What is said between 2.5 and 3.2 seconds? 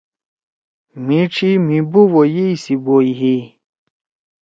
سی بوئی